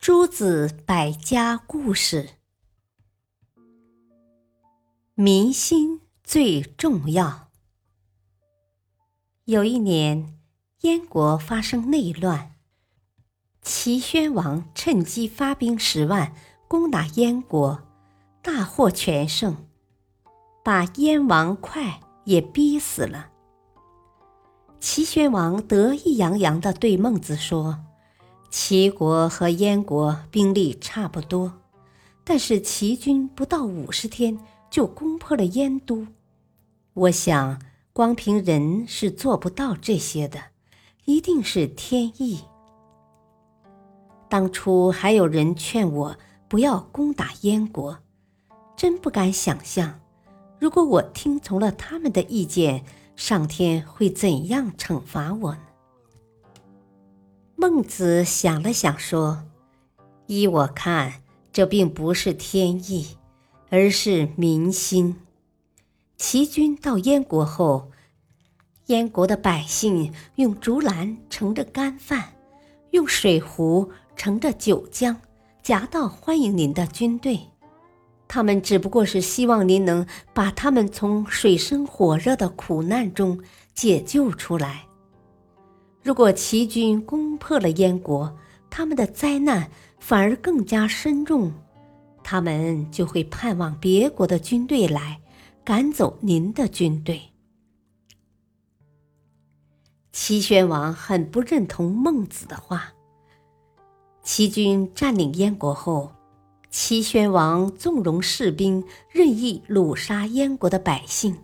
[0.00, 2.30] 诸子百家故事，
[5.12, 7.50] 民心最重要。
[9.44, 10.38] 有一年，
[10.80, 12.54] 燕国发生内乱，
[13.60, 16.32] 齐宣王趁机发兵十万
[16.66, 17.82] 攻打燕国，
[18.40, 19.66] 大获全胜，
[20.64, 23.28] 把燕王哙也逼死了。
[24.80, 27.84] 齐宣王得意洋洋地对孟子说。
[28.50, 31.52] 齐国和燕国兵力差不多，
[32.24, 34.36] 但是齐军不到五十天
[34.68, 36.06] 就攻破了燕都。
[36.94, 40.40] 我想，光凭人是做不到这些的，
[41.04, 42.40] 一定是天意。
[44.28, 46.16] 当初还有人劝我
[46.48, 47.98] 不要攻打燕国，
[48.76, 50.00] 真不敢想象，
[50.58, 55.60] 如果我听从了他们的意见，上天会怎样惩罚我呢？
[57.60, 59.44] 孟子想了想，说
[60.28, 61.20] ：“依我看，
[61.52, 63.18] 这并不是天意，
[63.68, 65.16] 而是民心。
[66.16, 67.90] 齐军到燕国后，
[68.86, 72.32] 燕国的百姓用竹篮盛着干饭，
[72.92, 75.16] 用水壶盛着酒浆，
[75.62, 77.38] 夹道欢迎您的军队。
[78.26, 83.38] 他们只不过是希望您能把他们从水深火热的苦难中
[83.74, 84.86] 解救出来。”
[86.02, 88.34] 如果齐军攻破了燕国，
[88.70, 91.52] 他们的灾难反而更加深重，
[92.24, 95.20] 他们就会盼望别国的军队来
[95.62, 97.20] 赶走您的军队。
[100.10, 102.94] 齐宣王很不认同孟子的话。
[104.22, 106.12] 齐军占领燕国后，
[106.70, 111.36] 齐宣王纵容士兵任意掳杀燕国的百姓，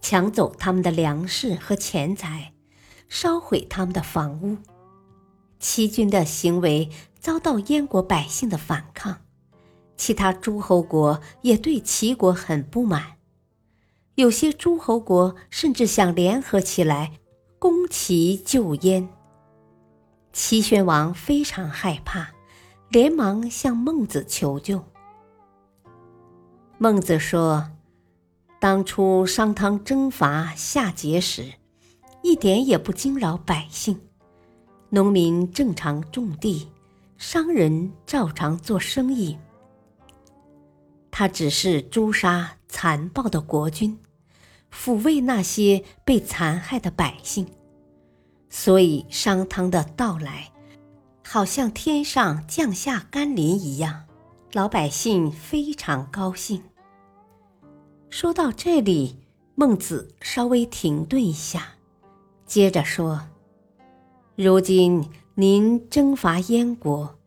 [0.00, 2.53] 抢走他们的粮食和钱财。
[3.14, 4.58] 烧毁他们的房屋，
[5.60, 6.90] 齐军的行为
[7.20, 9.18] 遭到燕国百姓的反抗，
[9.96, 13.18] 其他诸侯国也对齐国很不满，
[14.16, 17.12] 有些诸侯国甚至想联合起来
[17.60, 19.08] 攻齐救燕。
[20.32, 22.30] 齐宣王非常害怕，
[22.88, 24.82] 连忙向孟子求救。
[26.78, 27.70] 孟子说
[28.58, 31.52] ：“当初商汤征伐夏桀时。”
[32.24, 34.00] 一点也不惊扰百姓，
[34.88, 36.66] 农民正常种地，
[37.18, 39.36] 商人照常做生意。
[41.10, 43.98] 他只是诛杀残暴的国君，
[44.72, 47.46] 抚慰那些被残害的百姓。
[48.48, 50.50] 所以商汤的到来，
[51.22, 54.04] 好像天上降下甘霖一样，
[54.54, 56.62] 老百姓非常高兴。
[58.08, 59.18] 说到这里，
[59.54, 61.73] 孟子稍微停顿一下。
[62.46, 63.22] 接着说
[64.36, 67.18] ：“如今您征伐燕国，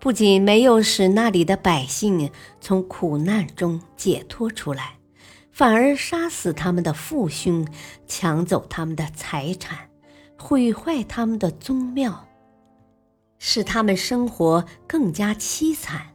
[0.00, 2.30] 不仅没有使那里的百姓
[2.60, 4.98] 从苦难中解脱出来，
[5.52, 7.68] 反而杀死他们的父兄，
[8.06, 9.90] 抢走他们的财产，
[10.38, 12.26] 毁坏他们的宗庙，
[13.38, 16.14] 使他们生活更加凄惨。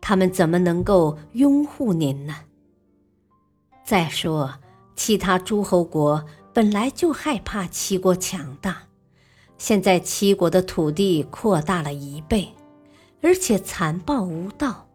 [0.00, 2.34] 他们怎么能够拥护您呢？
[3.84, 4.54] 再说，
[4.96, 8.82] 其他诸侯国。”本来就害怕齐国强大，
[9.58, 12.52] 现在齐国的土地扩大了一倍，
[13.22, 14.88] 而且残暴无道，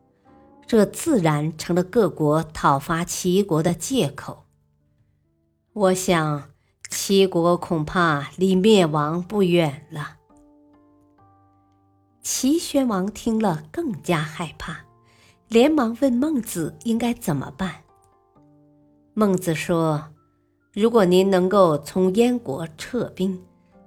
[0.68, 4.46] 这自然成了各国讨伐齐国的借口。
[5.72, 6.50] 我想，
[6.90, 10.18] 齐国恐怕离灭亡不远了。
[12.22, 14.86] 齐宣王听了更加害怕，
[15.48, 17.84] 连忙问孟子应该怎么办。
[19.14, 20.10] 孟子说。
[20.74, 23.40] 如果您能够从燕国撤兵，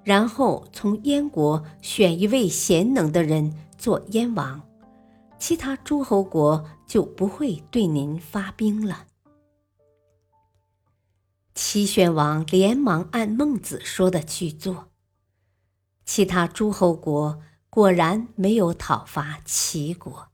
[0.04, 4.62] 然后从燕国选一位贤能的人做燕王，
[5.36, 9.08] 其他诸侯国就不会对您发兵了。
[11.56, 14.92] 齐宣王连忙按孟子说的去做，
[16.05, 20.28] 其他诸侯国果然没有讨伐齐国。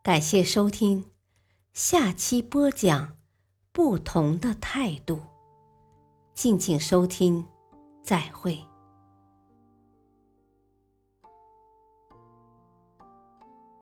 [0.00, 1.06] 感谢收听，
[1.72, 3.17] 下期播讲。
[3.78, 5.20] 不同的态度，
[6.34, 7.46] 敬请收听，
[8.02, 8.58] 再会。